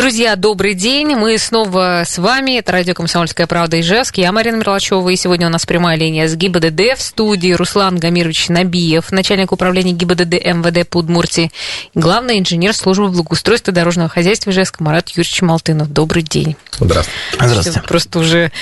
[0.00, 1.14] Друзья, добрый день.
[1.14, 2.52] Мы снова с вами.
[2.52, 4.16] Это радио «Комсомольская правда» Ижевск.
[4.16, 5.06] Я Марина Мерлачева.
[5.10, 9.92] И сегодня у нас прямая линия с ГИБДД в студии Руслан Гамирович Набиев, начальник управления
[9.92, 11.52] ГИБДД МВД по Удмуртии,
[11.94, 15.92] главный инженер службы благоустройства дорожного хозяйства Ижевска Марат Юрьевич Малтынов.
[15.92, 16.56] Добрый день.
[16.78, 17.12] Здравствуйте.
[17.38, 17.82] Здравствуйте.
[17.86, 18.52] Просто уже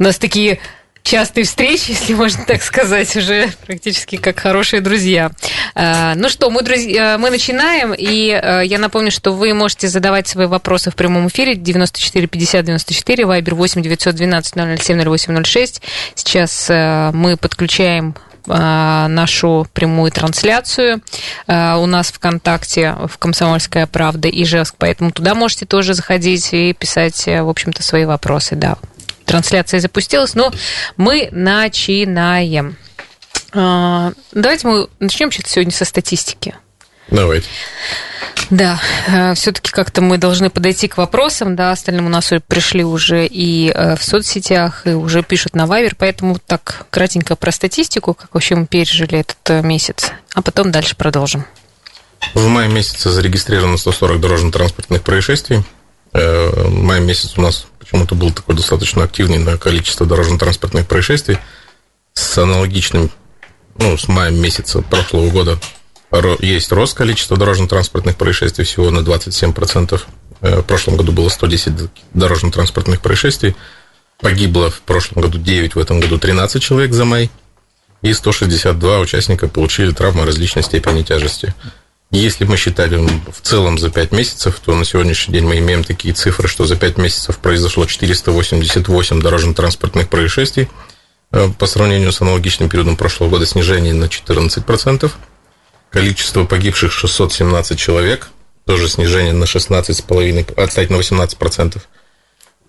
[0.00, 0.58] у нас такие
[1.02, 5.30] частые встречи, если можно так сказать, уже практически как хорошие друзья.
[5.74, 10.28] А, ну что, мы, друзья, мы начинаем, и а, я напомню, что вы можете задавать
[10.28, 15.82] свои вопросы в прямом эфире 94 50 94, вайбер 8 912 007 0806.
[16.14, 18.14] Сейчас а, мы подключаем
[18.46, 21.02] нашу прямую трансляцию
[21.46, 27.26] у нас ВКонтакте в «Комсомольская правда» и Ижевск, поэтому туда можете тоже заходить и писать,
[27.26, 28.78] в общем-то, свои вопросы, да
[29.28, 30.52] трансляция запустилась, но
[30.96, 32.76] мы начинаем.
[33.52, 36.56] А, давайте мы начнем что-то сегодня со статистики.
[37.10, 37.46] Давайте.
[38.50, 43.26] Да, э, все-таки как-то мы должны подойти к вопросам, да, остальным у нас пришли уже
[43.26, 48.32] и э, в соцсетях, и уже пишут на Вайвер, поэтому так кратенько про статистику, как
[48.32, 51.44] вообще мы пережили этот э, месяц, а потом дальше продолжим.
[52.34, 55.62] В мае месяце зарегистрировано 140 дорожно-транспортных происшествий.
[56.12, 61.38] Май месяц у нас почему-то был такой достаточно активный на количество дорожно-транспортных происшествий
[62.14, 63.10] с аналогичным,
[63.78, 65.58] ну, с мая месяца прошлого года
[66.40, 70.00] есть рост количества дорожно-транспортных происшествий всего на 27%.
[70.40, 73.54] Э, в прошлом году было 110 дорожно-транспортных происшествий.
[74.20, 77.30] Погибло в прошлом году 9, в этом году 13 человек за май.
[78.00, 81.54] И 162 участника получили травмы различной степени тяжести.
[82.10, 86.14] Если мы считаем в целом за 5 месяцев, то на сегодняшний день мы имеем такие
[86.14, 90.68] цифры, что за 5 месяцев произошло 488 дорожно-транспортных происшествий.
[91.32, 95.10] Э, по сравнению с аналогичным периодом прошлого года снижение на 14%.
[95.90, 98.30] Количество погибших 617 человек,
[98.64, 101.78] тоже снижение на 16,5%, отстать на 18%.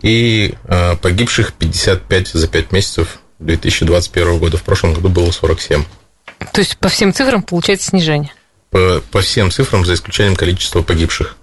[0.01, 4.57] И э, погибших 55 за 5 месяцев 2021 года.
[4.57, 5.85] В прошлом году было 47.
[6.51, 8.33] То есть по всем цифрам получается снижение?
[8.71, 11.35] По, по всем цифрам, за исключением количества погибших.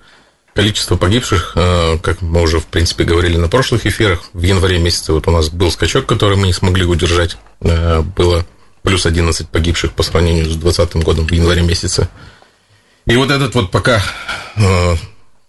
[0.55, 5.13] Количество погибших, э, как мы уже, в принципе, говорили на прошлых эфирах, в январе месяце
[5.13, 7.37] вот у нас был скачок, который мы не смогли удержать.
[7.61, 8.47] Э, было
[8.83, 12.09] плюс 11 погибших по сравнению с 2020 годом в январе месяце.
[13.07, 14.03] И вот этот вот пока
[14.57, 14.97] э,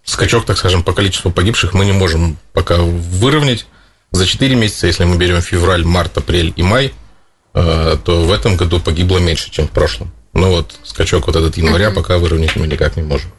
[0.04, 3.66] скачок, так скажем, по количеству погибших мы не можем пока выровнять.
[4.12, 6.94] За 4 месяца, если мы берем февраль, март, апрель и май,
[7.54, 10.14] то в этом году погибло меньше, чем в прошлом.
[10.38, 13.32] Ну вот скачок вот этот января пока выровнять мы никак не можем.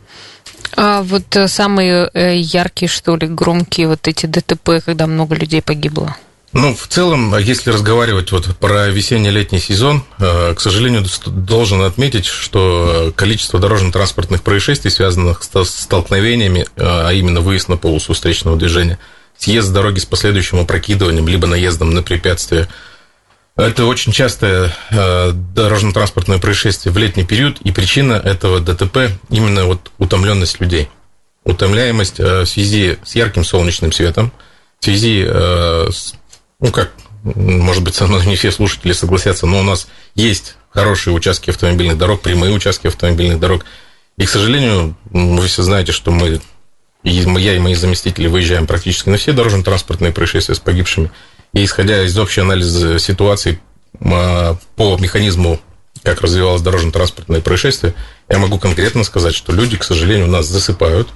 [0.76, 5.62] А вот э, самые э, яркие, что ли, громкие вот эти ДТП, когда много людей
[5.62, 6.16] погибло?
[6.52, 13.12] Ну, в целом, если разговаривать вот про весенне-летний сезон, э, к сожалению, должен отметить, что
[13.14, 18.98] количество дорожно-транспортных происшествий, связанных с столкновениями, а именно выезд на полосу встречного движения,
[19.36, 22.66] съезд с дороги с последующим опрокидыванием, либо наездом на препятствие–
[23.58, 29.90] это очень частое э, дорожно-транспортное происшествие в летний период, и причина этого ДТП именно вот
[29.98, 30.88] утомленность людей.
[31.44, 34.32] Утомляемость э, в связи с ярким солнечным светом,
[34.78, 36.14] в связи э, с,
[36.60, 36.92] ну как,
[37.24, 41.98] может быть, со мной не все слушатели согласятся, но у нас есть хорошие участки автомобильных
[41.98, 43.64] дорог, прямые участки автомобильных дорог.
[44.16, 46.40] И, к сожалению, вы все знаете, что мы,
[47.02, 51.10] я и мои заместители выезжаем практически на все дорожно-транспортные происшествия с погибшими.
[51.52, 53.60] И исходя из общего анализа ситуации
[54.00, 55.60] а, по механизму,
[56.02, 57.94] как развивалось дорожно-транспортное происшествие,
[58.28, 61.08] я могу конкретно сказать, что люди, к сожалению, у нас засыпают,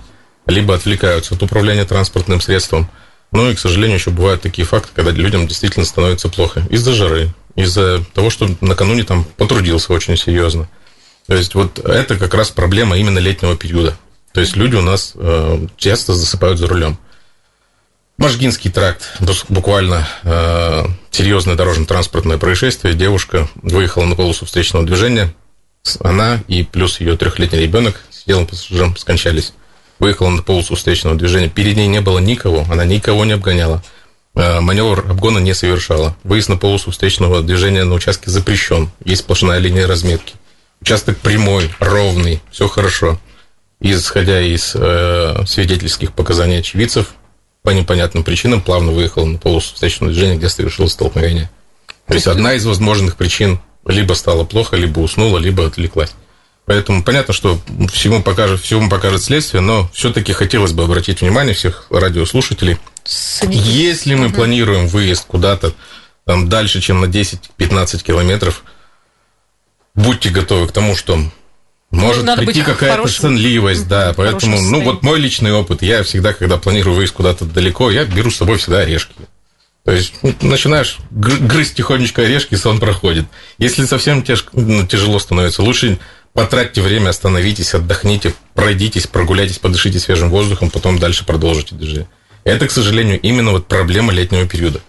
[0.47, 2.91] либо отвлекаются от управления транспортным средством.
[3.31, 7.33] Ну и, к сожалению, еще бывают такие факты, когда людям действительно становится плохо из-за жары,
[7.55, 10.69] из-за того, что накануне там потрудился очень серьезно.
[11.27, 13.97] То есть вот это как раз проблема именно летнего периода.
[14.33, 16.99] То есть люди у нас э, часто засыпают за рулем.
[18.23, 19.17] Можгинский тракт,
[19.49, 22.95] буквально э, серьезное дорожно-транспортное происшествие.
[22.95, 25.35] Девушка выехала на полосу встречного движения.
[25.99, 29.55] Она и плюс ее трехлетний ребенок с делом пассажиром скончались.
[29.99, 31.49] Выехала на полосу встречного движения.
[31.49, 33.83] Перед ней не было никого, она никого не обгоняла.
[34.37, 36.17] Э, маневр обгона не совершала.
[36.23, 38.89] Выезд на полосу встречного движения на участке запрещен.
[39.05, 40.35] Есть сплошная линия разметки.
[40.81, 43.19] Участок прямой, ровный, все хорошо.
[43.81, 47.17] Исходя из э, свидетельских показаний очевидцев,
[47.63, 51.51] по непонятным причинам плавно выехал на полосу встречного движения, где совершилось столкновение.
[52.07, 56.15] То есть одна из возможных причин либо стало плохо, либо уснула, либо отвлеклась.
[56.65, 57.59] Поэтому понятно, что
[57.93, 63.45] всему покажет, всему покажет следствие, но все-таки хотелось бы обратить внимание всех радиослушателей, С...
[63.45, 65.75] Если мы планируем выезд куда-то
[66.25, 68.63] там дальше, чем на 10-15 километров,
[69.95, 71.19] будьте готовы к тому, что
[71.93, 76.57] может Надо прийти какая-то сонливость, да, поэтому, ну вот мой личный опыт, я всегда, когда
[76.57, 79.15] планирую выезд куда-то далеко, я беру с собой всегда орешки.
[79.85, 83.27] То есть ну, начинаешь грызть тихонечко орешки, сон проходит.
[83.59, 84.47] Если совсем тяж...
[84.53, 85.99] ну, тяжело становится, лучше
[86.33, 92.09] потратьте время, остановитесь, отдохните, пройдитесь, прогуляйтесь, подышите свежим воздухом, потом дальше продолжите движение.
[92.45, 94.81] Это, к сожалению, именно вот проблема летнего периода.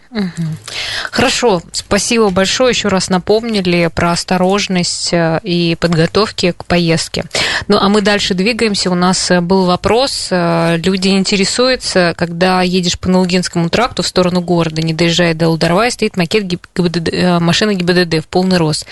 [1.12, 2.72] Хорошо, спасибо большое.
[2.72, 7.26] Еще раз напомнили про осторожность э, и подготовки к поездке.
[7.68, 8.92] Ну, а мы дальше двигаемся.
[8.92, 10.28] У нас э, был вопрос.
[10.30, 15.90] Э, люди интересуются, когда едешь по Налугинскому тракту в сторону города, не доезжая до Ударвая,
[15.90, 18.86] стоит макет ГИБДД, машины ГИБДД в полный рост.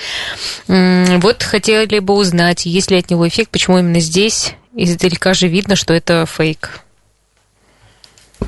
[0.68, 5.75] Вот хотели бы узнать, есть ли от него эффект, почему именно здесь издалека же видно,
[5.75, 6.81] что это фейк.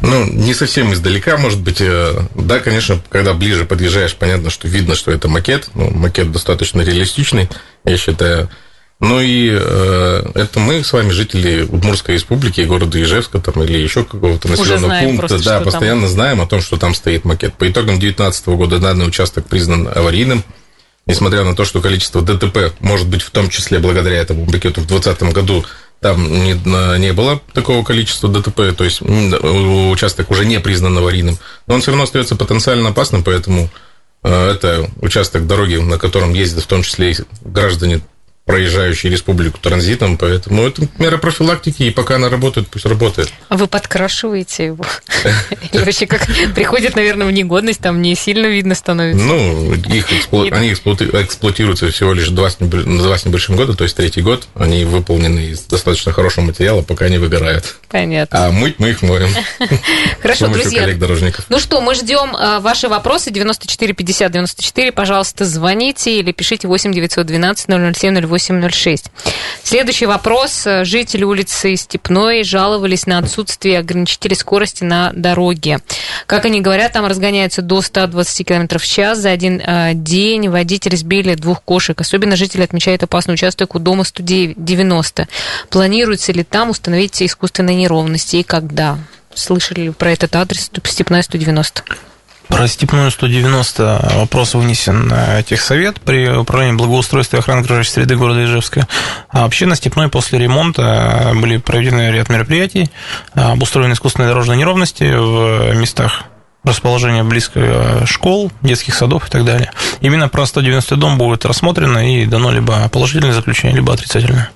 [0.01, 1.79] Ну, не совсем издалека, может быть.
[1.79, 5.69] Э, да, конечно, когда ближе подъезжаешь, понятно, что видно, что это макет.
[5.75, 7.49] Ну, макет достаточно реалистичный,
[7.85, 8.49] я считаю.
[8.99, 14.05] Ну и э, это мы с вами, жители Удмурской республики, города Ижевска там, или еще
[14.05, 16.09] какого-то населенного пункта, просто, да, постоянно там...
[16.09, 17.53] знаем о том, что там стоит макет.
[17.55, 20.43] По итогам 2019 года данный участок признан аварийным.
[21.05, 24.87] Несмотря на то, что количество ДТП может быть в том числе благодаря этому макету в
[24.87, 25.65] 2020 году
[26.03, 26.53] там не,
[26.99, 31.91] не было такого количества ДТП, то есть участок уже не признан аварийным, но он все
[31.91, 33.69] равно остается потенциально опасным, поэтому
[34.21, 38.01] э, это участок дороги, на котором ездят в том числе и граждане
[38.45, 43.31] проезжающие республику транзитом, поэтому это мера профилактики, и пока она работает, пусть работает.
[43.47, 44.85] А вы подкрашиваете его?
[45.71, 49.23] Или вообще как приходит, наверное, в негодность, там не сильно видно становится?
[49.23, 50.05] Ну, их
[50.51, 55.61] они эксплуатируются всего лишь два с, небольшим года, то есть третий год, они выполнены из
[55.61, 57.75] достаточно хорошего материала, пока не выгорают.
[57.87, 58.47] Понятно.
[58.47, 59.29] А мыть мы их моем.
[60.21, 60.85] Хорошо, друзья.
[61.47, 66.91] Ну что, мы ждем а, ваши вопросы 94 50 94, пожалуйста, звоните или пишите 8
[66.93, 69.05] 912 007 08 806.
[69.63, 70.65] Следующий вопрос.
[70.81, 75.79] Жители улицы Степной жаловались на отсутствие ограничителей скорости на дороге.
[76.25, 79.19] Как они говорят, там разгоняются до 120 км в час.
[79.19, 81.99] За один э, день водители сбили двух кошек.
[81.99, 85.27] Особенно жители отмечают опасный участок у дома 190.
[85.69, 88.97] Планируется ли там установить искусственные неровности и когда?
[89.33, 91.83] Слышали ли про этот адрес Степная 190?
[92.47, 98.43] Про степную 190 вопрос вынесен на техсовет при управлении благоустройства и охраны окружающей среды города
[98.43, 98.87] Ижевска.
[99.29, 102.91] А вообще на степной после ремонта были проведены ряд мероприятий,
[103.33, 106.23] обустроены искусственные дорожные неровности в местах
[106.63, 109.71] расположения близко школ, детских садов и так далее.
[109.99, 114.49] Именно про 190 дом будет рассмотрено и дано либо положительное заключение, либо отрицательное.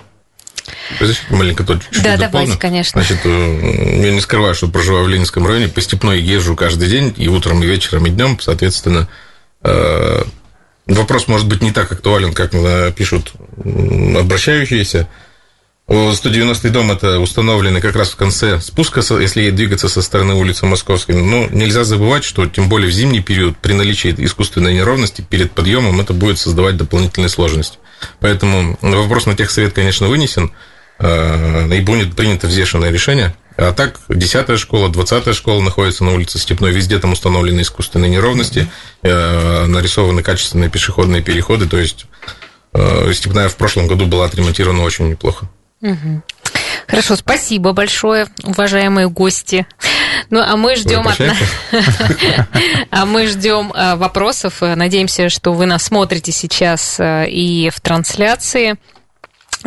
[1.00, 2.32] Разрешите маленько тут чуть-чуть Да, дополню.
[2.32, 3.02] давайте, конечно.
[3.02, 7.14] Значит, э, я не скрываю, что проживаю в Ленинском районе, по Степной езжу каждый день,
[7.18, 9.08] и утром, и вечером, и днем, соответственно,
[9.64, 10.24] э,
[10.86, 12.52] вопрос может быть не так актуален, как
[12.96, 15.08] пишут обращающиеся.
[15.90, 21.16] 190 дом это установленный как раз в конце спуска, если двигаться со стороны улицы Московской.
[21.16, 26.02] Но нельзя забывать, что тем более в зимний период при наличии искусственной неровности перед подъемом
[26.02, 27.78] это будет создавать дополнительные сложности.
[28.20, 30.52] Поэтому вопрос на техсовет, конечно, вынесен,
[31.00, 33.34] э, и будет принято взвешенное решение.
[33.56, 38.68] А так, 10 школа, 20 школа находится на улице Степной, везде там установлены искусственные неровности,
[39.04, 42.08] э, нарисованы качественные пешеходные переходы, то есть
[42.74, 45.50] э, Степная в прошлом году была отремонтирована очень неплохо.
[46.88, 49.68] Хорошо, спасибо большое, уважаемые гости.
[50.30, 51.20] Ну, а мы ждем от...
[52.92, 54.62] а мы ждем э, вопросов.
[54.62, 58.78] Надеемся, что вы нас смотрите сейчас э, и в трансляции.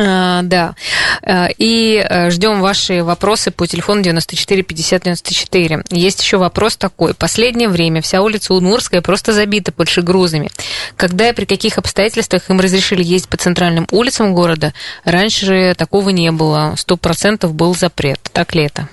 [0.03, 0.75] А, да.
[1.21, 5.83] А, и э, ждем ваши вопросы по телефону 94 50 94.
[5.91, 7.13] Есть еще вопрос такой.
[7.13, 10.49] Последнее время вся улица Удмурская просто забита большегрузами.
[10.97, 16.31] Когда и при каких обстоятельствах им разрешили ездить по центральным улицам города, раньше такого не
[16.31, 16.73] было.
[16.77, 18.19] Сто процентов был запрет.
[18.33, 18.89] Так ли это?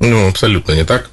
[0.00, 1.10] Ну, абсолютно не так.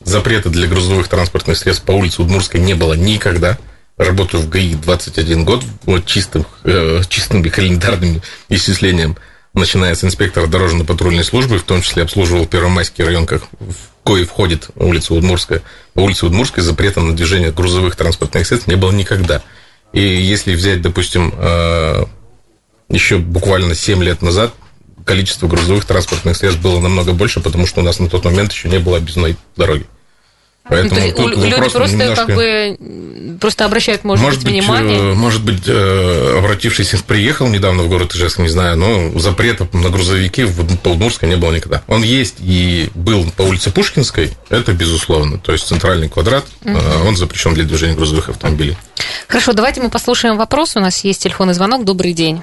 [0.00, 3.56] Запрета для грузовых транспортных средств по улице Удмурской не было никогда
[3.96, 9.16] работаю в ГАИ 21 год, вот чистым, э, чистым календарным исчислением,
[9.52, 13.74] начиная с инспектора дорожно-патрульной службы, в том числе обслуживал Первомайский район, как в
[14.04, 15.62] кое входит улица Удмурская.
[15.94, 19.42] По улице Удмурской запрета на движение грузовых транспортных средств не было никогда.
[19.92, 22.04] И если взять, допустим, э,
[22.88, 24.52] еще буквально 7 лет назад,
[25.04, 28.68] количество грузовых транспортных средств было намного больше, потому что у нас на тот момент еще
[28.68, 29.86] не было объездной дороги.
[30.66, 32.26] Поэтому ну, тут люди просто немножко...
[32.26, 32.78] как бы
[33.38, 35.14] просто обращают, может, может быть, внимание.
[35.14, 40.44] Может быть, э, обратившийся приехал недавно в город Ижевск, не знаю, но запрета на грузовики
[40.44, 41.82] в Полдмурской не было никогда.
[41.86, 45.38] Он есть и был по улице Пушкинской, это безусловно.
[45.38, 46.78] То есть центральный квадрат, угу.
[47.06, 48.78] он запрещен для движения грузовых автомобилей.
[49.28, 50.76] Хорошо, давайте мы послушаем вопрос.
[50.76, 51.84] У нас есть телефонный звонок.
[51.84, 52.42] Добрый день.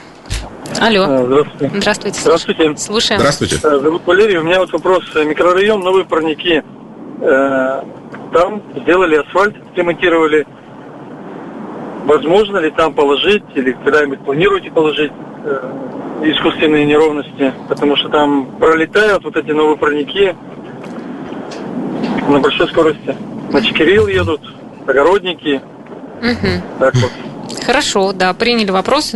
[0.80, 1.26] Алло.
[1.26, 1.80] Здравствуйте.
[1.80, 2.20] Здравствуйте.
[2.20, 2.78] Здравствуйте.
[2.78, 3.20] Слушаем.
[3.20, 3.58] Здравствуйте.
[3.58, 4.38] Зовут Валерий.
[4.38, 5.04] У меня вот вопрос.
[5.16, 6.62] Микрорайон Новые Парники.
[8.34, 10.48] Там сделали асфальт, ремонтировали.
[12.06, 15.12] Возможно ли там положить или когда-нибудь планируете положить
[16.24, 17.54] искусственные неровности?
[17.68, 20.36] Потому что там пролетают вот эти новые парники
[22.28, 23.16] на большой скорости.
[23.52, 24.42] На Чекирил едут,
[24.88, 25.62] огородники.
[26.20, 26.62] Угу.
[26.80, 27.12] Так вот.
[27.66, 29.14] Хорошо, да, приняли вопрос.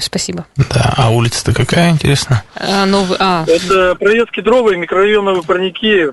[0.00, 0.46] Спасибо.
[0.56, 2.42] Да, а улица-то какая, интересно?
[2.54, 3.44] А, новый, а.
[3.46, 6.12] Это проезд Кедровый, микрорайон Новые Парники.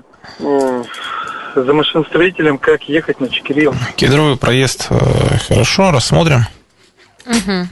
[1.54, 3.74] За машиностроителем, как ехать на Чекирил.
[3.96, 4.88] Кедровый проезд,
[5.48, 6.46] хорошо, рассмотрим.
[7.26, 7.68] Угу.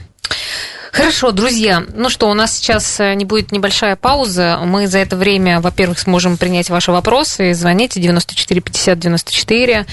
[0.91, 1.83] Хорошо, друзья.
[1.93, 4.59] Ну что, у нас сейчас не будет небольшая пауза.
[4.63, 7.53] Мы за это время, во-первых, сможем принять ваши вопросы.
[7.53, 9.85] Звоните 94 50 94.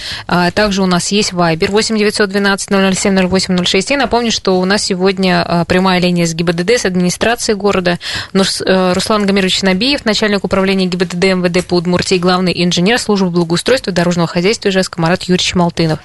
[0.55, 3.91] Также у нас есть Viber 8 912 007 08 06.
[3.91, 7.99] И напомню, что у нас сегодня прямая линия с ГИБДД, с администрации города.
[8.33, 14.71] Руслан Гамирович Набиев, начальник управления ГИБДД МВД по Удмуртии, главный инженер службы благоустройства дорожного хозяйства
[14.71, 15.99] Ижевска Марат Юрьевич Малтынов.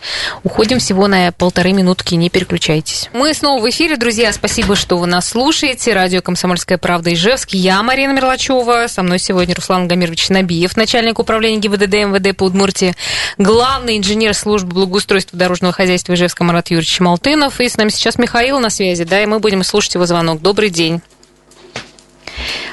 [0.43, 3.09] Уходим всего на полторы минутки, не переключайтесь.
[3.13, 4.33] Мы снова в эфире, друзья.
[4.33, 5.93] Спасибо, что вы нас слушаете.
[5.93, 7.49] Радио «Комсомольская правда» Ижевск.
[7.51, 8.87] Я Марина Мерлачева.
[8.87, 12.95] Со мной сегодня Руслан Гамирович Набиев, начальник управления ГИБДД МВД по Удмуртии,
[13.37, 17.61] главный инженер службы благоустройства дорожного хозяйства Ижевска Марат Юрьевич Малтынов.
[17.61, 20.41] И с нами сейчас Михаил на связи, да, и мы будем слушать его звонок.
[20.41, 21.01] Добрый день.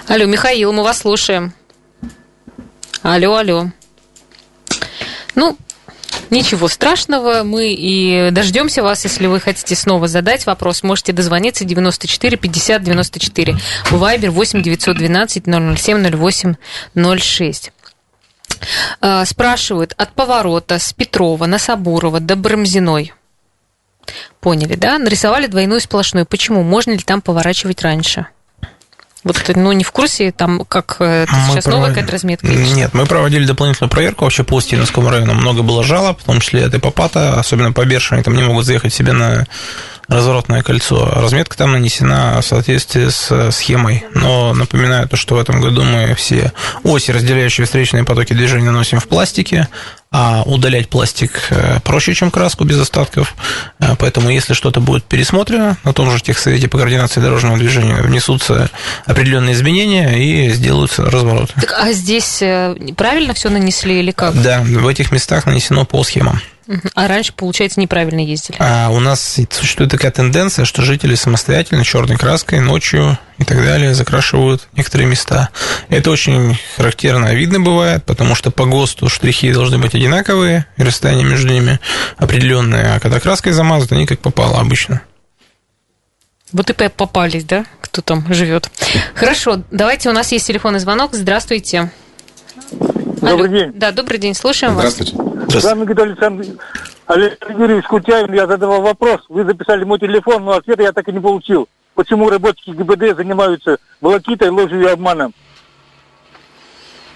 [0.07, 1.53] Алло, Михаил, мы вас слушаем.
[3.03, 3.67] Алло, алло.
[5.35, 5.59] Ну,
[6.31, 12.37] Ничего страшного, мы и дождемся вас, если вы хотите снова задать вопрос, можете дозвониться 94
[12.37, 13.57] 50 94,
[13.91, 16.55] Вайбер 8 912 007 08
[17.19, 17.73] 06.
[19.25, 23.13] Спрашивают от поворота с Петрова на Сабурова до Брамзиной.
[24.41, 24.99] Поняли, да?
[24.99, 26.27] Нарисовали двойную сплошную.
[26.27, 26.63] Почему?
[26.63, 28.27] Можно ли там поворачивать раньше?
[29.25, 31.81] Вот, ну, не в курсе, там, как это мы сейчас провод...
[31.81, 32.47] новая какая-то разметка?
[32.47, 35.35] Нет, мы проводили дополнительную проверку вообще по Стивенскому району.
[35.35, 38.95] Много было жалоб, в том числе от Эпопата, особенно по Бершине, там не могут заехать
[38.95, 39.47] себе на
[40.09, 41.07] разворотное кольцо.
[41.15, 44.05] Разметка там нанесена в соответствии с схемой.
[44.15, 49.01] Но напоминаю то, что в этом году мы все оси, разделяющие встречные потоки движения, наносим
[49.01, 49.69] в пластике,
[50.11, 51.51] а удалять пластик
[51.85, 53.35] проще, чем краску без остатков.
[53.99, 58.71] Поэтому, если что-то будет пересмотрено, на том же техсовете по координации дорожного движения внесутся
[59.05, 61.53] определенные изменения и сделаются развороты.
[61.61, 62.43] Так, а здесь
[62.97, 64.41] правильно все нанесли или как?
[64.41, 66.41] Да, в этих местах нанесено по схемам.
[66.95, 68.57] А раньше, получается, неправильно ездили?
[68.61, 73.95] А у нас существует такая тенденция, что жители самостоятельно черной краской ночью и так далее
[73.95, 75.49] закрашивают некоторые места.
[75.89, 81.25] Это очень характерно видно бывает, потому что по ГОСТу штрихи должны быть одинаковые, и расстояние
[81.25, 81.81] между ними
[82.19, 85.01] определенное, а когда краской замазывают, они как попало обычно.
[86.53, 88.71] Вот и попались, да, кто там живет.
[89.15, 91.15] Хорошо, давайте, у нас есть телефонный звонок.
[91.15, 91.91] Здравствуйте.
[93.21, 93.73] Добрый день.
[93.75, 95.17] Да, добрый день, слушаем Здравствуйте.
[95.17, 95.25] вас.
[95.25, 95.28] С
[95.65, 96.45] вами Гидаль Александр
[97.07, 99.25] Александр Юрьевич Кутяев, я задавал вопрос.
[99.29, 101.69] Вы записали мой телефон, но ответа я так и не получил.
[101.95, 105.33] Почему работники ГИБД занимаются волокитой, ложью и обманом?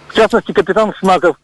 [0.09, 1.37] В частности, капитан Шмаков.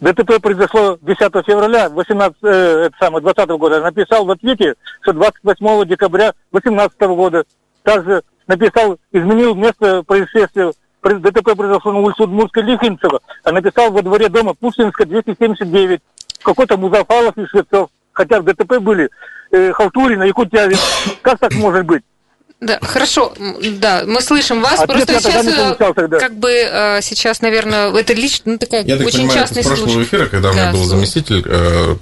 [0.00, 2.48] ДТП произошло 10 февраля 18, э,
[2.86, 3.80] это самое, 20 года.
[3.80, 7.44] Написал в ответе, что 28 декабря 18 года.
[7.82, 10.72] Также написал, изменил место происшествия.
[11.02, 16.00] ДТП произошло на улице Удмуртской Лихинцева, а написал во дворе дома Пушкинска 279.
[16.42, 17.90] Какой-то Музафалов и Швецов.
[18.12, 19.08] Хотя в ДТП были
[19.52, 20.78] э, Халтурина и Кутявин.
[21.22, 22.02] Как так может быть?
[22.60, 23.32] Да, хорошо,
[23.78, 24.80] да, мы слышим вас.
[24.80, 26.18] Ответ Просто я тогда сейчас, не получал тогда.
[26.18, 29.66] как бы, э, сейчас, наверное, это лично, ну, такая Я так очень понимаю, частный с
[29.66, 30.06] прошлого случай.
[30.08, 30.90] эфира, когда у Да, меня был слушай.
[30.90, 31.96] заместитель, э,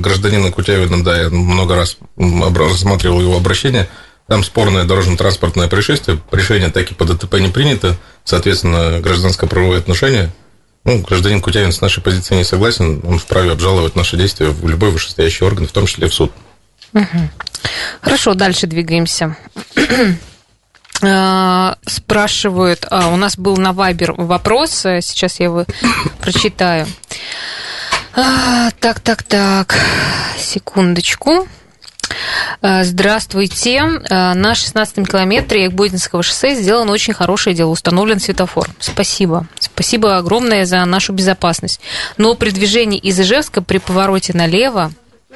[0.00, 3.88] гражданина Кутявина, да, я много раз рассматривал его обращение,
[4.26, 10.32] там спорное дорожно-транспортное происшествие, решение так и по ДТП не принято, соответственно, гражданско-правовые отношения.
[10.84, 14.90] Ну, гражданин Кутявин с нашей позицией не согласен, он вправе обжаловать наши действия в любой
[14.90, 16.32] вышестоящий орган, в том числе в суд.
[18.00, 19.36] Хорошо, дальше двигаемся.
[21.02, 25.66] А, Спрашивают, а, у нас был на Вайбер вопрос, э, сейчас я его
[26.20, 26.86] прочитаю.
[28.14, 29.74] А, Так, так, так,
[30.38, 31.48] секундочку.
[32.60, 33.82] А, здравствуйте.
[34.10, 37.70] А, на 16-м километре Якбудинского шоссе сделано очень хорошее дело.
[37.70, 38.68] Установлен светофор.
[38.78, 39.46] Спасибо.
[39.58, 41.80] Спасибо огромное за нашу безопасность.
[42.16, 44.92] Но при движении из Ижевска при повороте налево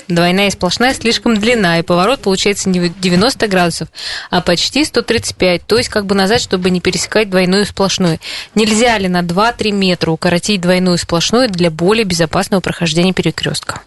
[0.07, 3.89] Двойная и сплошная слишком длина, и поворот получается не 90 градусов,
[4.31, 8.19] а почти 135, то есть как бы назад, чтобы не пересекать двойную и сплошную.
[8.55, 13.83] Нельзя ли на 2-3 метра укоротить двойную и сплошную для более безопасного прохождения перекрестка?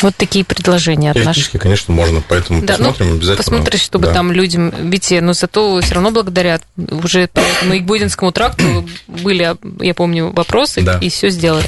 [0.00, 1.62] Вот такие предложения от Теоретически, наших.
[1.62, 3.36] конечно, можно, поэтому да, посмотрим ну, обязательно.
[3.36, 4.14] Посмотришь, чтобы да.
[4.14, 6.62] там людям, видите, но ну, зато все равно благодарят.
[6.76, 10.98] Уже по этому Игбудинскому тракту были, я помню, вопросы, да.
[11.00, 11.66] и все сделали.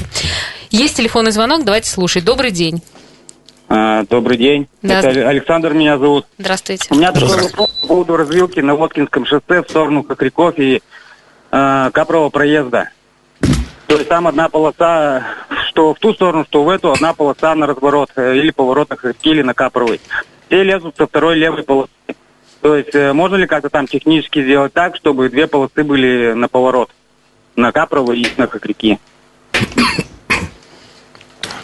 [0.69, 2.23] Есть телефонный звонок, давайте слушать.
[2.23, 2.81] Добрый день.
[3.73, 4.67] А, добрый день.
[4.81, 4.99] Да.
[4.99, 6.25] Это Александр меня зовут.
[6.37, 6.87] Здравствуйте.
[6.89, 10.81] У меня такой вопрос по поводу развилки на Воткинском шоссе в сторону Хохряков и
[11.51, 12.89] э, Капрова проезда.
[13.91, 15.21] То есть там одна полоса,
[15.67, 19.41] что в ту сторону, что в эту, одна полоса на разворот э, или поворотах или
[19.41, 19.99] на Капровой.
[20.47, 21.91] Все лезут со второй левой полосы.
[22.61, 26.47] То есть э, можно ли как-то там технически сделать так, чтобы две полосы были на
[26.47, 26.89] поворот?
[27.57, 28.97] На Капрово и на Хохряки.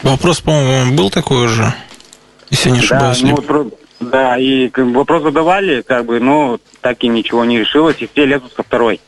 [0.04, 1.74] Вопрос, по-моему, был такой уже.
[2.50, 3.22] Если не ошибаюсь.
[3.22, 8.10] Да, ну, да, и вопрос задавали, как бы, но так и ничего не решилось, и
[8.12, 9.00] все лезут со второй.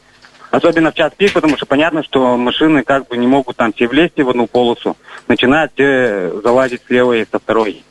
[0.51, 3.87] Особенно в час пик, потому что понятно, что машины как бы не могут там все
[3.87, 4.97] влезть в одну полосу.
[5.27, 7.83] Начинают все залазить слева и со второй.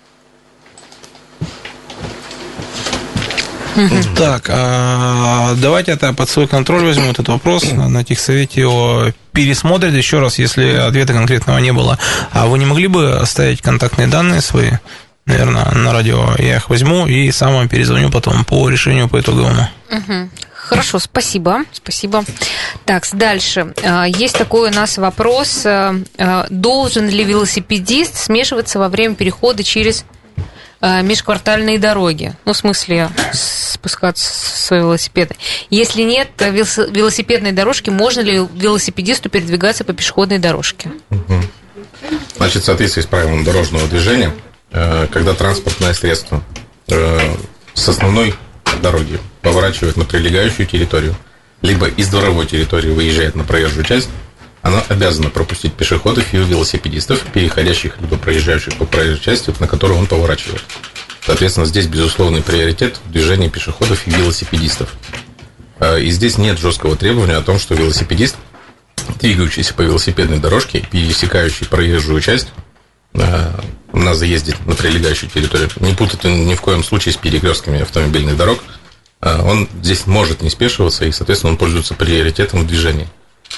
[4.16, 7.62] Так, а давайте это под свой контроль возьму этот вопрос.
[7.72, 11.96] На техсовете его пересмотрят еще раз, если ответа конкретного не было.
[12.32, 14.72] А вы не могли бы оставить контактные данные свои?
[15.28, 16.34] наверное, на радио.
[16.38, 19.68] Я их возьму и сам вам перезвоню потом по решению по итоговому.
[19.90, 20.30] Угу.
[20.68, 22.24] Хорошо, спасибо, спасибо.
[22.84, 23.74] Так, дальше.
[23.82, 25.62] А, есть такой у нас вопрос.
[25.64, 30.04] А, а, должен ли велосипедист смешиваться во время перехода через
[30.80, 32.34] межквартальные дороги?
[32.44, 35.34] Ну, в смысле, спускаться с велосипеда.
[35.70, 40.92] Если нет велосипедной дорожки, можно ли велосипедисту передвигаться по пешеходной дорожке?
[42.36, 44.32] Значит, в соответствии с правилами дорожного движения,
[44.70, 46.42] Э, когда транспортное средство
[46.88, 47.18] э,
[47.72, 48.34] с основной
[48.78, 51.14] дороги поворачивает на прилегающую территорию,
[51.62, 54.08] либо из дворовой территории выезжает на проезжую часть,
[54.62, 60.06] оно обязано пропустить пешеходов и велосипедистов, переходящих либо проезжающих по проезжей части, на которую он
[60.06, 60.62] поворачивает.
[61.24, 64.94] Соответственно, здесь безусловный приоритет в движении пешеходов и велосипедистов.
[65.78, 68.36] Э, и здесь нет жесткого требования о том, что велосипедист,
[69.20, 72.48] двигающийся по велосипедной дорожке, пересекающий проезжую часть,
[73.92, 75.70] надо ездить на прилегающую территорию.
[75.80, 78.62] Не путать ни в коем случае с перекрестками автомобильных дорог.
[79.20, 83.08] А, он здесь может не спешиваться, и, соответственно, он пользуется приоритетом в движении.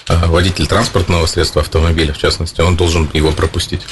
[0.08, 3.82] А, водитель транспортного средства автомобиля, в частности, он должен его пропустить.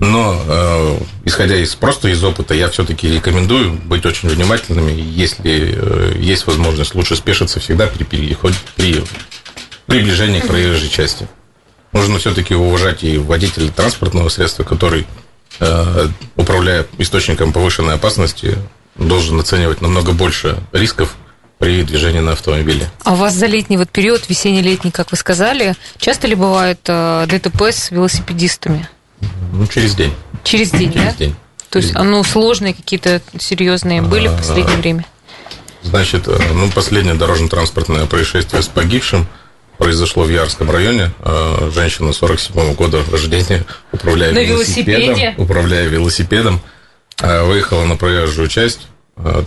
[0.00, 4.92] Но, э, исходя из просто из опыта, я все-таки рекомендую быть очень внимательными.
[4.92, 9.02] Если э, есть возможность, лучше спешиться всегда при переходе, при
[9.86, 11.26] приближении к проезжей части.
[11.92, 15.06] Нужно все-таки уважать и водителя транспортного средства, который
[15.60, 18.56] Э, управляя источником повышенной опасности,
[18.96, 21.16] должен оценивать намного больше рисков
[21.58, 22.88] при движении на автомобиле.
[23.02, 27.26] А у вас за летний вот период, весенний-летний, как вы сказали, часто ли бывает э,
[27.28, 28.88] ДТП с велосипедистами?
[29.52, 30.14] Ну, через день.
[30.44, 31.12] Через день, через да?
[31.14, 31.34] день.
[31.70, 35.06] То есть, ну, сложные какие-то серьезные были в последнее время?
[35.82, 39.26] Значит, э, ну, последнее дорожно-транспортное происшествие с погибшим–
[39.78, 41.12] произошло в Ярском районе.
[41.20, 45.34] А, женщина 47 года рождения, управляя на велосипедом, велосипеде?
[45.38, 46.60] управляя велосипедом,
[47.20, 49.44] а, выехала на проезжую часть, а,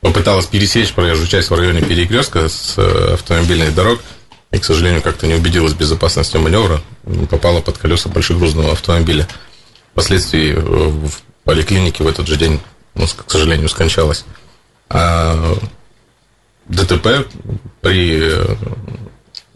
[0.00, 4.00] попыталась пересечь проезжую часть в районе перекрестка с автомобильной дорог,
[4.52, 6.80] и, к сожалению, как-то не убедилась в безопасности маневра,
[7.28, 9.26] попала под колеса большегрузного автомобиля.
[9.92, 11.10] Впоследствии в
[11.44, 12.60] поликлинике в этот же день,
[12.94, 14.24] ну, к сожалению, скончалась.
[14.90, 15.56] А
[16.66, 17.26] ДТП
[17.80, 18.32] при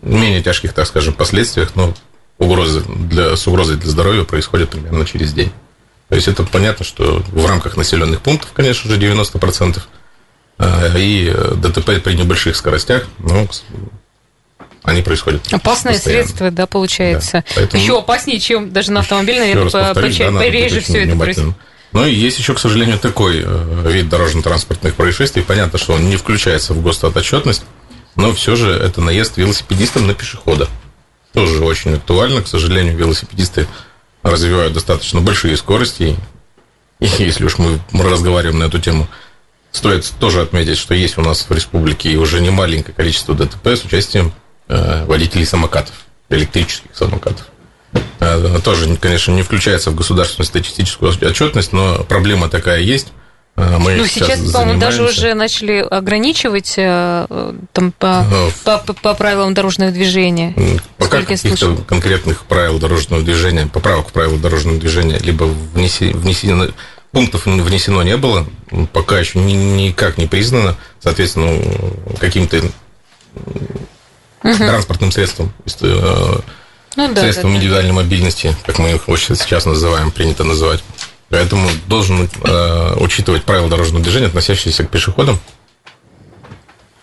[0.02, 1.94] менее тяжких, так скажем, последствиях, но
[2.38, 5.52] угрозы для, с угрозой для здоровья происходит примерно через день.
[6.08, 9.80] То есть это понятно, что в рамках населенных пунктов, конечно же, 90%,
[10.58, 13.48] а, и ДТП при небольших скоростях, ну,
[14.82, 15.42] они происходят.
[15.52, 16.24] Опасное постоянно.
[16.24, 17.44] средство, да, получается.
[17.48, 17.82] Да, поэтому...
[17.82, 21.54] Еще опаснее, чем даже на автомобиле, наверное, по, повторюсь, да, пореже все это происходит.
[21.92, 25.42] Ну и есть еще, к сожалению, такой э, вид дорожно-транспортных происшествий.
[25.42, 27.64] Понятно, что он не включается в госотчетность,
[28.18, 30.68] но все же это наезд велосипедистам на пешехода.
[31.32, 32.42] Тоже очень актуально.
[32.42, 33.66] К сожалению, велосипедисты
[34.22, 36.16] развивают достаточно большие скорости.
[36.98, 39.06] И если уж мы разговариваем на эту тему,
[39.70, 44.32] стоит тоже отметить, что есть у нас в республике уже немаленькое количество ДТП с участием
[44.66, 45.94] э, водителей самокатов,
[46.28, 47.46] электрических самокатов.
[48.18, 53.12] Э, тоже, конечно, не включается в государственную статистическую отчетность, но проблема такая есть.
[53.58, 57.26] Э, Мы Ну, сейчас, сейчас, по-моему, даже уже начали ограничивать э,
[57.72, 60.54] там, по, Э, по, по- по правилам дорожного движения.
[60.96, 66.68] Пока каких-то конкретных правил дорожного движения, поправок в правила дорожного движения, либо внеси- внесено,
[67.10, 68.46] пунктов внесено не было,
[68.92, 72.62] пока еще ни- никак не признано, соответственно, ну, каким-то
[74.42, 75.52] транспортным средством,
[76.96, 77.56] Ну да, средством да, да.
[77.56, 80.82] индивидуальной мобильности, как мы их сейчас называем, принято называть.
[81.30, 85.38] Поэтому должен э, учитывать правила дорожного движения, относящиеся к пешеходам.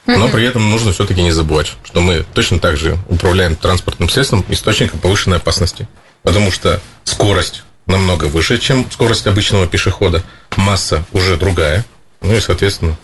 [0.08, 4.46] Но при этом нужно все-таки не забывать, что мы точно так же управляем транспортным средством
[4.50, 5.88] источником повышенной опасности.
[6.22, 10.24] Потому что скорость намного выше, чем скорость обычного пешехода,
[10.58, 11.86] масса уже другая,
[12.22, 12.98] ну и, соответственно,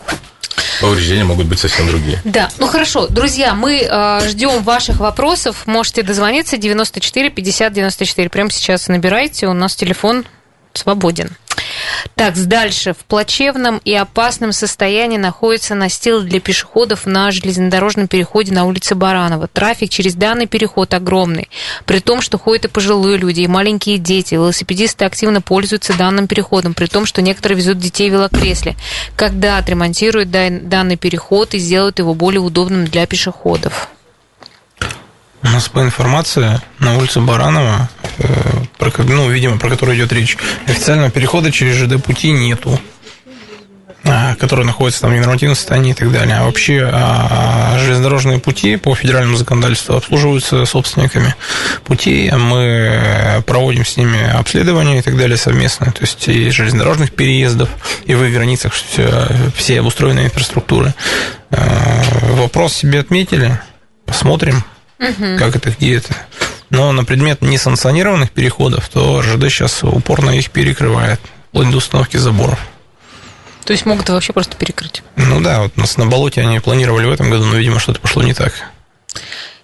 [0.80, 2.20] повреждения могут быть совсем другие.
[2.24, 5.66] Да, ну хорошо, друзья, мы э, ждем ваших вопросов.
[5.66, 8.28] Можете дозвониться 94 50 94.
[8.28, 10.24] Прямо сейчас набирайте, у нас телефон
[10.74, 11.30] свободен.
[12.14, 12.92] Так, дальше.
[12.92, 19.48] В плачевном и опасном состоянии находится настил для пешеходов на железнодорожном переходе на улице Баранова.
[19.48, 21.48] Трафик через данный переход огромный.
[21.84, 24.34] При том, что ходят и пожилые люди, и маленькие дети.
[24.34, 28.76] Велосипедисты активно пользуются данным переходом, при том, что некоторые везут детей в велокресле.
[29.16, 33.88] Когда отремонтируют дан- данный переход и сделают его более удобным для пешеходов?
[35.44, 38.24] У нас по информации на улице Баранова, э,
[38.78, 42.80] про, ну, видимо, про которую идет речь, официального перехода через ЖД пути нету,
[44.04, 46.36] а, который находится там в ненормативном состоянии и так далее.
[46.36, 51.34] А вообще а, железнодорожные пути по федеральному законодательству обслуживаются собственниками
[51.84, 52.30] путей.
[52.30, 55.92] Мы проводим с ними обследования и так далее совместно.
[55.92, 57.68] То есть и железнодорожных переездов,
[58.04, 59.26] и в их границах все,
[59.56, 60.94] все обустроенной инфраструктуры.
[61.50, 62.02] Э,
[62.34, 63.60] Вопрос себе отметили.
[64.04, 64.64] Посмотрим
[65.38, 66.14] как это, где это.
[66.70, 72.58] Но на предмет несанкционированных переходов, то РЖД сейчас упорно их перекрывает, вплоть до установки заборов.
[73.64, 75.02] То есть могут вообще просто перекрыть.
[75.16, 78.00] Ну да, вот у нас на болоте они планировали в этом году, но, видимо, что-то
[78.00, 78.52] пошло не так.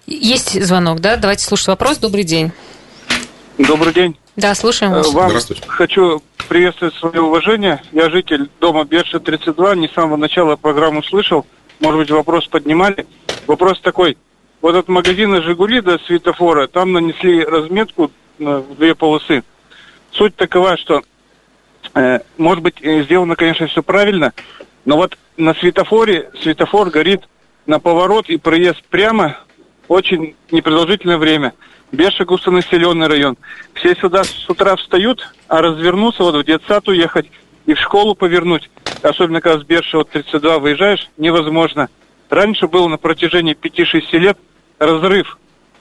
[0.07, 1.17] Есть звонок, да?
[1.17, 1.97] Давайте слушать вопрос.
[1.97, 2.51] Добрый день.
[3.57, 4.17] Добрый день.
[4.37, 5.11] Да, слушаем Э, вас.
[5.13, 5.63] Вам Здравствуйте.
[5.67, 7.81] хочу приветствовать свое уважение.
[7.91, 11.45] Я житель дома Берша 32, не с самого начала программу слышал.
[11.79, 13.05] Может быть, вопрос поднимали.
[13.47, 14.17] Вопрос такой.
[14.61, 19.43] Вот от магазина «Жигули» до светофора, там нанесли разметку в две полосы.
[20.11, 21.01] Суть такова, что,
[21.93, 24.33] э, может быть, э, сделано, конечно, все правильно,
[24.83, 27.21] но вот на светофоре светофор горит
[27.67, 29.37] на поворот и проезд прямо
[29.87, 31.53] очень непродолжительное время.
[31.93, 33.37] Берша густонаселенный район.
[33.75, 37.27] Все сюда с утра встают, а развернуться, вот в детсад уехать
[37.65, 38.69] и в школу повернуть,
[39.03, 41.87] особенно когда с Берша от 32 выезжаешь, невозможно.
[42.29, 44.37] Раньше был на протяжении 5-6 лет
[44.79, 45.37] разрыв,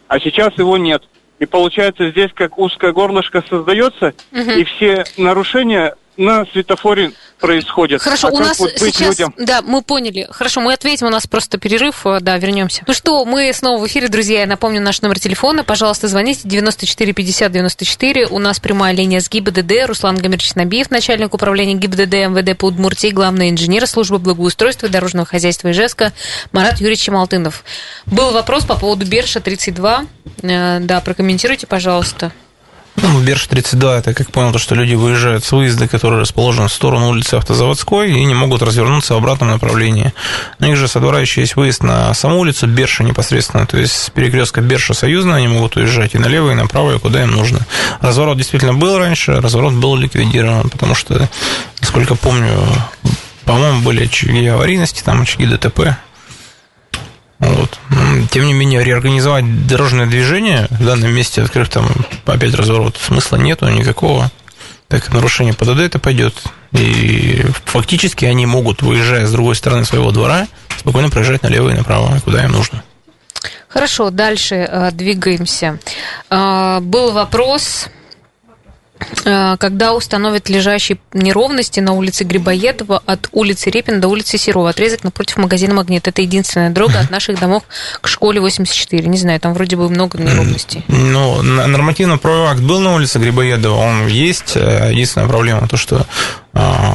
[0.08, 1.02] а сейчас его нет.
[1.38, 8.02] И получается здесь как узкое горлышко создается, и все нарушения на светофоре происходят.
[8.02, 9.18] Хорошо, А у нас вот сейчас...
[9.18, 9.34] людям?
[9.38, 10.26] Да, мы поняли.
[10.30, 12.82] Хорошо, мы ответим, у нас просто перерыв, э, да, вернемся.
[12.86, 14.40] Ну что, мы снова в эфире, друзья.
[14.40, 15.64] Я напомню наш номер телефона.
[15.64, 18.26] Пожалуйста, звоните 94 50 94.
[18.26, 19.86] У нас прямая линия с ГИБДД.
[19.86, 25.26] Руслан Гамерч Набиев, начальник управления ГИБДД МВД по Удмуртии, главный инженер службы благоустройства и дорожного
[25.26, 26.12] хозяйства Ижевска
[26.52, 27.64] Марат Юрьевич Чемалтынов.
[28.06, 30.06] Был вопрос по поводу Берша 32.
[30.42, 32.32] Э, Да, прокомментируйте, пожалуйста.
[33.00, 36.72] Ну, Берж 32, это, как понял, то, что люди выезжают с выезда, который расположен в
[36.72, 40.12] сторону улицы Автозаводской, и не могут развернуться в обратном направлении.
[40.58, 43.92] У них же со двора еще есть выезд на саму улицу Берша непосредственно, то есть
[43.92, 47.60] с перекрестка Берша Союзная они могут уезжать и налево, и направо, и куда им нужно.
[48.00, 51.28] Разворот действительно был раньше, разворот был ликвидирован, потому что,
[51.80, 52.50] насколько помню,
[53.44, 55.96] по-моему, были очаги аварийности, там очаги ДТП.
[58.30, 61.88] Тем не менее, реорганизовать дорожное движение в данном месте, открыв там
[62.26, 64.30] опять разворот, смысла нету никакого.
[64.88, 66.34] Так нарушение ПДД это пойдет.
[66.72, 70.46] И фактически они могут, выезжая с другой стороны своего двора,
[70.78, 72.82] спокойно проезжать налево и направо, куда им нужно.
[73.68, 75.78] Хорошо, дальше э, двигаемся.
[76.30, 77.88] Э, был вопрос,
[79.24, 85.36] когда установят лежащие неровности на улице Грибоедова от улицы Репин до улицы Серова, отрезок напротив
[85.38, 86.06] магазина «Магнит».
[86.08, 87.62] Это единственная дорога от наших домов
[88.00, 89.06] к школе 84.
[89.08, 90.84] Не знаю, там вроде бы много неровностей.
[90.88, 94.56] Ну, н- нормативно-правовой акт был на улице Грибоедова, он есть.
[94.56, 96.06] Э, Единственная проблема то, что
[96.47, 96.47] а,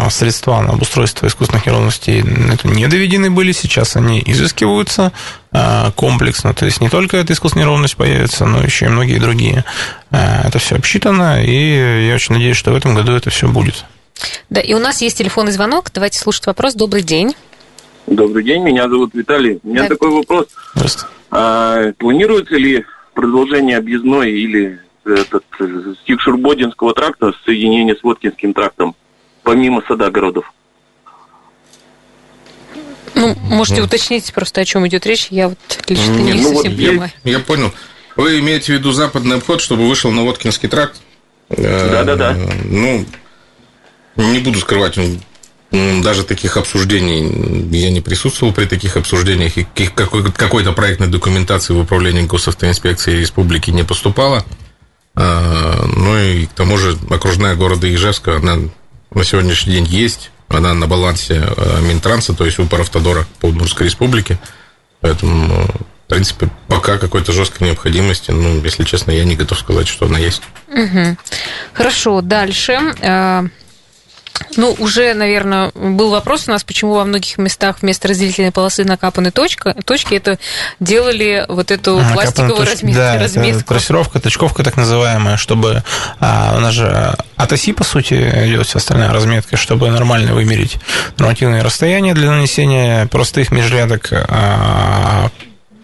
[0.10, 2.19] средства на обустройство искусственных неровностей
[2.54, 5.12] это не доведены были, сейчас они изыскиваются
[5.52, 9.63] а, комплексно, то есть не только эта искусственная неровность появится, но еще и многие другие.
[10.12, 13.86] А, Это все обсчитано, и я очень надеюсь, что в этом году это все будет.
[14.49, 15.91] Да, и у нас есть телефонный звонок.
[15.93, 16.76] Давайте слушать вопрос.
[16.76, 17.36] Добрый день.
[18.08, 19.60] Добрый день, меня зовут Виталий.
[19.63, 19.89] У меня Так.
[19.91, 20.47] такой вопрос.
[20.76, 21.08] Здравствуйте.
[21.32, 25.43] А, планируется ли продолжение объездной или этот
[26.04, 28.95] стих Шурбодинского тракта с соединение с Воткинским трактом,
[29.43, 30.51] помимо сада городов?
[33.15, 33.86] Ну, можете Ну.
[33.86, 35.27] уточнить просто, о чем идет речь.
[35.29, 37.12] Я вот лично не, Не, ну вот совсем я, понимаю.
[37.23, 37.71] я понял.
[38.15, 40.99] Вы имеете в виду западный обход, чтобы вышел на Воткинский тракт?
[41.49, 42.36] Э, Да-да-да.
[42.65, 43.06] Ну,
[44.15, 44.97] не буду скрывать,
[45.71, 52.21] даже таких обсуждений, я не присутствовал при таких обсуждениях, и какой-то проектной документации в управлении
[52.23, 54.45] госавтоинспекции республики не поступало.
[55.15, 58.58] А, Ну и к тому же окружная города Ижевска, она
[59.15, 64.38] на сегодняшний день есть, она на балансе э, Минтранса, то есть Упоравтодора по Удмуртской республике.
[65.02, 65.67] Поэтому, ну,
[66.06, 70.19] в принципе, пока какой-то жесткой необходимости, ну, если честно, я не готов сказать, что она
[70.19, 70.41] есть.
[70.67, 71.17] Мгм.
[71.73, 72.80] Хорошо, дальше.
[74.56, 79.32] Ну, уже, наверное, был вопрос у нас, почему во многих местах вместо разделительной полосы накапаны
[79.32, 80.38] точка, точки, это
[80.80, 82.98] делали вот эту Ага, пластиковую точ- разметку.
[82.98, 83.63] Да, разметку.
[83.63, 85.84] трассировка, точковка так называемая, чтобы
[86.19, 90.78] а, она же от оси, по сути, идет вся остальная разметка, чтобы нормально вымерить
[91.17, 95.30] нормативные расстояния для нанесения простых межрядок а,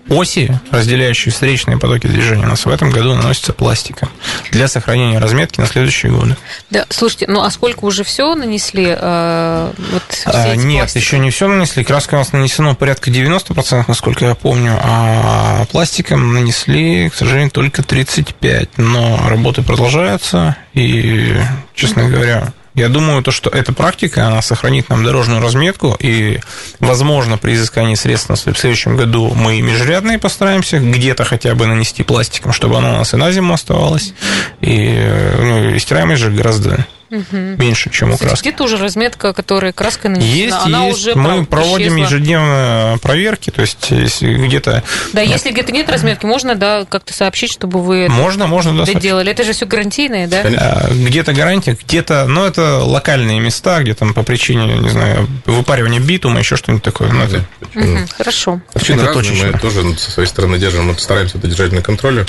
[0.10, 4.10] оси, разделяющие встречные потоки движения, у нас в этом году наносится пластиком
[4.52, 6.36] для сохранения разметки на следующие годы.
[6.70, 8.88] Да, слушайте, ну а сколько уже все нанесли?
[8.98, 10.98] э, вот все А, Нет, пластики?
[10.98, 11.84] еще не все нанесли.
[11.84, 17.82] Краска у нас нанесено порядка 90%, насколько я помню, а пластиком нанесли, к сожалению, только
[17.82, 18.70] 35%.
[18.78, 21.36] Но работы продолжаются, и,
[21.76, 26.40] честно говоря, я думаю, то, что эта практика, она сохранит нам дорожную разметку, и,
[26.80, 32.54] возможно, при изыскании средств в следующем году мы межрядные постараемся где-то хотя бы нанести пластиком,
[32.54, 34.14] чтобы оно у нас и на зиму оставалось,
[34.62, 38.42] и, ну, и стираемость же гораздо меньше, чем у краски.
[38.50, 40.98] где-то уже разметка, которая краской нанесена, Есть, она есть.
[41.00, 42.06] уже Мы проводим исчезла.
[42.06, 47.52] ежедневно проверки, то есть если где-то Да, если где-то нет разметки, можно, да, как-то сообщить,
[47.52, 49.32] чтобы вы это можно, можно, да, доделали.
[49.32, 50.42] Это же все гарантийное, да?
[50.46, 56.00] А, где-то гарантия, где-то, ну, это локальные места, где там по причине, не знаю, выпаривания
[56.00, 57.12] битума, еще что-нибудь такое.
[57.12, 57.44] Ну, это
[57.74, 58.62] Мгм, Хорошо.
[58.74, 59.52] Причины Это разные, точечно.
[59.54, 62.26] мы тоже со своей стороны держим, мы стараемся это держать на контроле.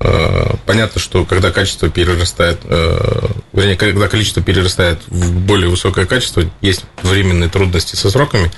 [0.00, 6.42] Э, Понятно, что когда качество перерастает, э, вернее, когда количество перерастает в более высокое качество,
[6.60, 8.50] есть временные трудности со сроками,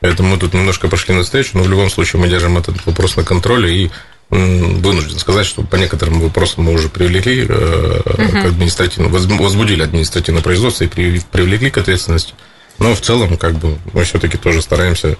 [0.00, 3.24] поэтому мы тут немножко пошли навстречу, но в любом случае мы держим этот вопрос на
[3.24, 3.90] контроле и
[4.30, 8.00] вынужден сказать, что по некоторым вопросам мы уже привлекли э,
[8.42, 12.34] к административному, возб- возбудили административное производство и при- привлекли к ответственности.
[12.78, 15.16] Но в целом, как бы, мы все-таки тоже стараемся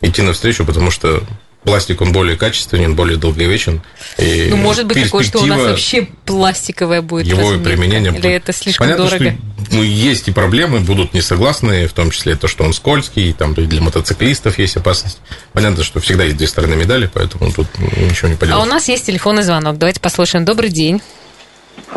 [0.00, 1.22] идти навстречу, потому что
[1.66, 3.82] пластик, он более качественен, более долговечен.
[4.18, 7.64] И Ну, может быть такое, что у нас вообще пластиковая будет его разметка?
[7.64, 9.30] применения Или будет- это слишком Понятно, дорого?
[9.32, 13.52] что ну, есть и проблемы, будут несогласные, в том числе то, что он скользкий, там
[13.54, 15.18] и для мотоциклистов есть опасность.
[15.52, 18.64] Понятно, что всегда есть две стороны медали, поэтому тут ничего не А поделать.
[18.66, 19.76] у нас есть телефонный звонок.
[19.76, 20.44] Давайте послушаем.
[20.44, 21.02] Добрый день.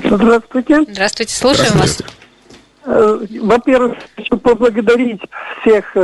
[0.03, 0.81] Здравствуйте.
[0.89, 1.91] Здравствуйте, слушаем вас.
[1.91, 2.13] Здравствуйте.
[2.85, 5.21] Э, Во-первых, хочу поблагодарить
[5.61, 5.95] всех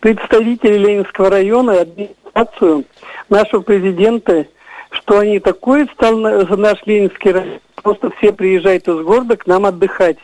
[0.00, 2.84] представителей Ленинского района, администрацию,
[3.28, 4.46] нашего президента,
[4.90, 7.60] что они такой стал на- наш Ленинский район.
[7.82, 10.16] Просто все приезжают из города к нам отдыхать.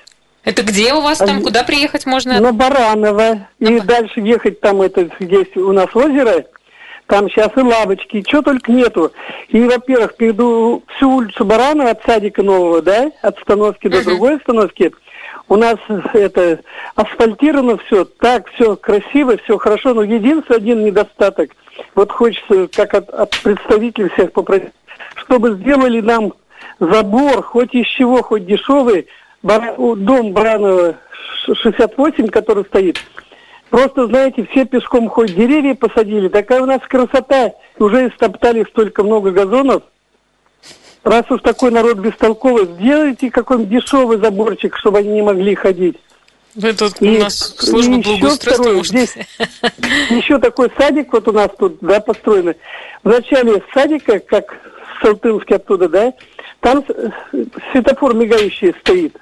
[0.44, 1.38] Это где у вас там?
[1.38, 2.40] А, Куда приехать можно?
[2.40, 3.46] На Бараново.
[3.59, 6.44] И дальше ехать там, это есть у нас озеро,
[7.06, 9.12] там сейчас и лавочки, чего только нету.
[9.48, 14.92] И, во-первых, перейду всю улицу Баранова от садика нового, да, от остановки до другой остановки.
[15.50, 15.78] У нас
[16.14, 16.60] это
[16.94, 21.50] асфальтировано все, так все красиво, все хорошо, но единственный один недостаток.
[21.96, 24.70] Вот хочется, как от, от представителей всех попросить,
[25.16, 26.34] чтобы сделали нам
[26.78, 29.08] забор, хоть из чего, хоть дешевый,
[29.76, 30.94] у- дом Баранова
[31.44, 33.00] ш- 68, который стоит.
[33.70, 37.50] Просто, знаете, все пешком ходят, деревья посадили, такая у нас красота.
[37.80, 39.82] Уже истоптали столько много газонов.
[41.02, 45.96] Раз уж такой народ бестолковый, сделайте какой-нибудь дешевый заборчик, чтобы они не могли ходить.
[46.60, 48.92] Это И- у нас служба и еще благоустройства второе, может...
[48.92, 49.14] здесь
[50.10, 52.56] еще такой садик вот у нас тут, да, построенный.
[53.04, 54.56] В начале садика, как
[55.00, 56.12] Салтынский оттуда, да,
[56.60, 56.84] там
[57.72, 59.16] светофор мигающий стоит.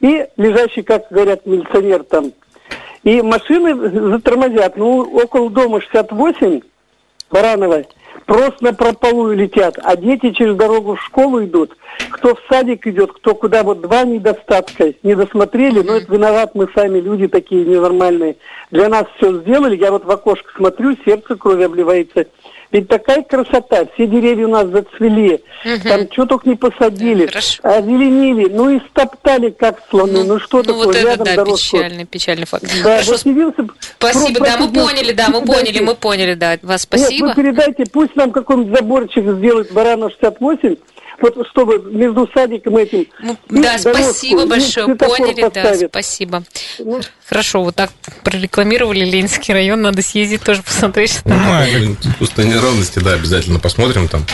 [0.00, 2.32] И лежащий, как говорят, милиционер там.
[3.02, 3.74] И машины
[4.12, 4.76] затормозят.
[4.76, 6.62] Ну, около дома 68,
[7.30, 7.86] Барановой,
[8.26, 11.76] просто на прополую летят, а дети через дорогу в школу идут.
[12.10, 14.94] Кто в садик идет, кто куда, вот два недостатка.
[15.02, 18.36] Не досмотрели, но это виноват мы сами, люди такие ненормальные.
[18.70, 22.26] Для нас все сделали, я вот в окошко смотрю, сердце крови обливается.
[22.72, 25.42] Ведь такая красота, все деревья у нас зацвели,
[25.82, 27.58] там что только не посадили, Хорошо.
[27.64, 31.76] озеленили, ну и стоптали как слоны, ну, что ну, такое, вот это, рядом да, дорожку.
[31.78, 32.62] печальный, печальный факт.
[32.62, 33.66] Да, Хорошо, вот явился...
[33.98, 37.26] спасибо, Про- да, мы поняли, да, мы поняли, мы поняли, да, вас Нет, спасибо.
[37.26, 40.76] вы передайте, пусть нам какой-нибудь заборчик сделает Баранов 68,
[41.20, 43.06] вот чтобы между садиком этим...
[43.20, 46.42] Ну, да, дорожку, спасибо большое, поняли, да, спасибо.
[46.78, 47.92] Ну, Хорошо, вот так
[48.24, 51.12] прорекламировали Ленинский район, надо съездить тоже посмотреть.
[51.12, 51.46] что Ну, там.
[51.48, 54.26] а Пустой неровности, да, обязательно посмотрим там.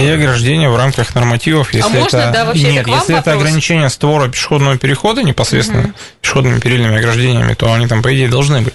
[0.00, 2.32] И ограждение в рамках нормативов, если можно, это...
[2.32, 3.42] да, вообще, это Нет, если это вопрос?
[3.42, 8.74] ограничение створа пешеходного перехода непосредственно пешеходными перильными ограждениями, то они там, по идее, должны быть.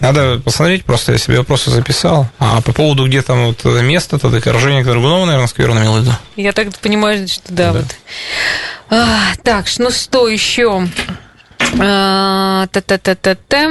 [0.00, 2.28] Надо посмотреть, просто я себе вопросы записал.
[2.38, 6.12] А по поводу где там вот место, то докоржение Торгунова, наверное, скверно имел в виду.
[6.36, 7.84] Я так понимаю, что да, вот.
[8.90, 10.88] А, так, ну что еще?
[11.78, 13.68] А, Та-та-та-та-та.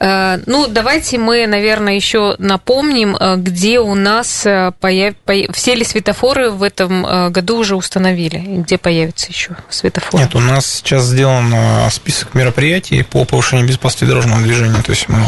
[0.00, 4.46] А, Ну, давайте мы, наверное, еще напомним, а, где у нас
[4.80, 5.14] появ...
[5.24, 10.20] поя- все ли светофоры в этом году уже установили, где появится еще светофор.
[10.20, 11.54] Нет, у нас сейчас сделан
[11.90, 14.82] список мероприятий по повышению безопасности дорожного движения.
[14.82, 15.18] То есть мы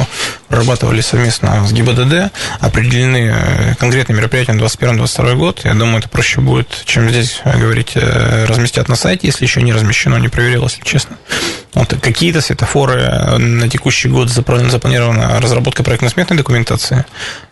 [0.55, 5.61] прорабатывали совместно с ГИБДД, определены э, конкретные мероприятия на 2021-2022 год.
[5.65, 9.63] Я думаю, это проще будет, чем здесь э, говорить, э, разместят на сайте, если еще
[9.63, 11.17] не размещено, не проверил, если честно.
[11.73, 17.05] Вот какие-то светофоры на текущий год запланирована разработка проектно-сметной документации,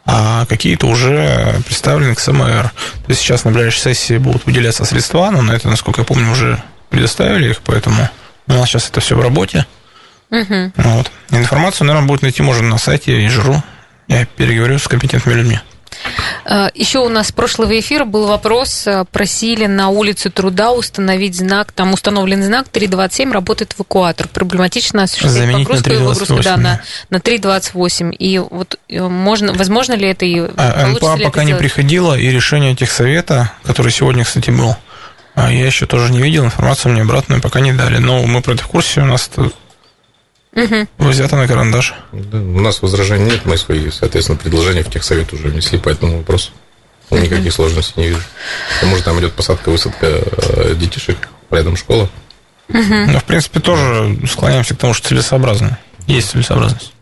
[0.07, 2.71] а какие-то уже представлены к СМР.
[2.71, 6.31] То есть сейчас на ближайшей сессии будут выделяться средства, но на это, насколько я помню,
[6.31, 8.09] уже предоставили их, поэтому
[8.47, 9.67] у нас сейчас это все в работе.
[10.33, 10.73] Мгм.
[10.77, 11.11] Вот.
[11.31, 13.63] Информацию, наверное, будет найти можно на сайте Ижру.
[14.09, 15.61] Я переговорю с компетентными людьми.
[16.45, 21.37] А, Еще у нас с прошлого эфира был вопрос, а, просили на улице Труда установить
[21.37, 24.27] знак, там установлен знак 327, работает эвакуатор.
[24.29, 28.13] Проблематично осуществлять Заменить на погрузку и выгрузку да, 328, на, на 328.
[28.19, 31.61] И вот э, можно, возможно ли это и А НПА ли это пока не сделать?
[31.63, 34.75] приходило, и решение техсовета, который сегодня, кстати, был,
[35.35, 37.99] а я еще тоже не видел, информацию мне обратную пока не дали.
[37.99, 39.31] Но мы про это в курсе, у нас
[40.55, 40.89] Мгм.
[40.99, 41.95] взято на карандаш.
[42.13, 46.19] Да, у нас возражений нет, мы свои, соответственно, предложения в техсовет уже внесли по этому
[46.19, 46.51] вопросу.
[47.11, 48.23] Никаких сложностей не вижу.
[48.77, 52.09] К тому же там идет посадка, высадка э, детишек, рядом школа.
[52.69, 55.79] Но, в принципе, тоже склоняемся к тому, что целесообразно.
[56.07, 56.93] Есть целесообразность.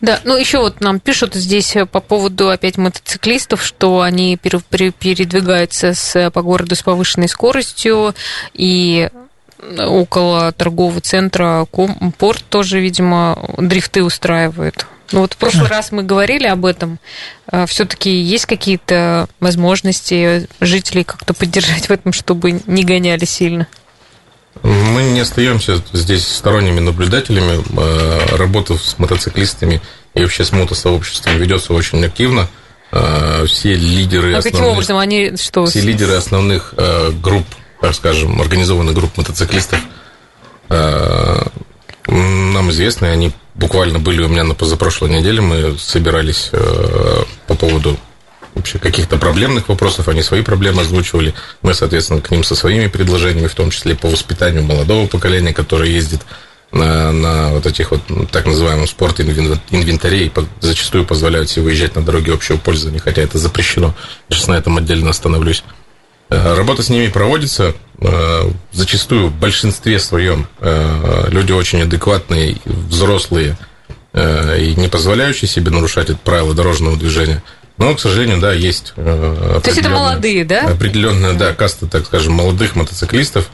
[0.00, 4.60] Да, ну еще вот нам пишут здесь э, по поводу опять мотоциклистов, что они пере-
[4.68, 8.14] пере- передвигаются с, по городу с повышенной скоростью,
[8.54, 9.08] и
[9.78, 11.66] около торгового центра
[12.18, 14.86] порт тоже, видимо, дрифты устраивает.
[15.12, 16.98] Ну вот в прошлый раз мы говорили об этом.
[17.68, 23.66] Все-таки есть какие-то возможности жителей как-то поддержать в этом, чтобы не гоняли сильно?
[24.62, 27.62] Мы не остаемся здесь сторонними наблюдателями.
[27.78, 29.82] Э, Работа с мотоциклистами
[30.14, 32.48] и вообще с мотосообществом ведется очень активно.
[32.90, 35.66] Э, Все лидеры А каким основных- образом они что?
[35.66, 36.74] все лидеры основных
[37.22, 37.44] групп,
[37.92, 39.80] скажем, организованных групп мотоциклистов
[40.68, 41.42] э,
[42.08, 47.98] нам известны, они буквально были у меня на позапрошлой неделе, мы собирались э, по поводу
[48.54, 53.48] вообще каких-то проблемных вопросов, они свои проблемы озвучивали, мы, соответственно, к ним со своими предложениями,
[53.48, 56.22] в том числе по воспитанию молодого поколения, которое ездит
[56.72, 62.02] на, на вот этих вот ну, так называемом спорт инвентарей, зачастую позволяют себе выезжать на
[62.02, 63.94] дороге общего пользования, хотя это запрещено.
[64.30, 65.62] Сейчас на этом отдельно остановлюсь.
[66.30, 67.74] Э, Работа с ними проводится.
[68.00, 73.56] э, Зачастую в большинстве своем э, люди очень адекватные, взрослые
[74.14, 77.42] и не позволяющие себе нарушать это правила дорожного движения.
[77.76, 80.62] Но, к сожалению, да, есть То есть это молодые, да?
[80.62, 83.50] Определенная, да, каста, так скажем, молодых мотоциклистов,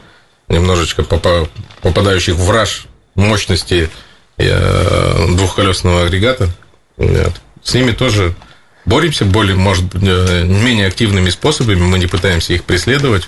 [0.47, 1.49] немножечко попа-
[1.81, 3.89] попадающих в раж мощности
[4.37, 6.47] двухколесного агрегата.
[7.61, 8.33] С ними тоже
[8.85, 11.81] боремся более, может быть, э, менее активными способами.
[11.81, 13.27] Мы не пытаемся их преследовать.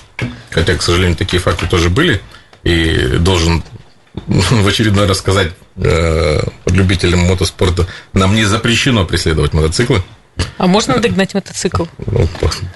[0.49, 2.21] Хотя, к сожалению, такие факты тоже были.
[2.63, 3.63] И должен
[4.27, 10.03] в очередной раз сказать э, любителям мотоспорта, нам не запрещено преследовать мотоциклы.
[10.57, 11.85] А можно догнать мотоцикл?
[12.07, 12.27] Ну,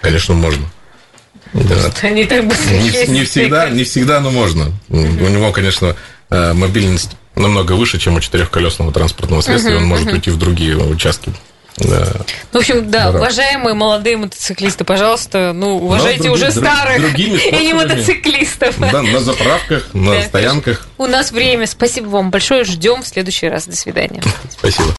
[0.02, 0.66] конечно, можно.
[1.54, 1.92] Да.
[2.04, 3.08] Они так быстро Не, ездят.
[3.10, 4.72] не всегда, не всегда, но можно.
[4.90, 5.96] У него, конечно,
[6.30, 10.78] э, мобильность намного выше, чем у четырехколесного транспортного средства, и он может уйти в другие
[10.78, 11.34] участки.
[11.82, 11.96] Ну,
[12.52, 13.18] в общем, да, Да.
[13.18, 18.76] уважаемые молодые мотоциклисты, пожалуйста, ну, уважайте други- уже старых и не мотоциклистов.
[18.80, 20.88] Да, на заправках, на Да, стоянках.
[20.98, 21.68] У нас время.
[21.68, 22.64] Спасибо вам большое.
[22.64, 23.66] Ждем в следующий раз.
[23.68, 24.22] До свидания.
[24.52, 24.84] Спасибо.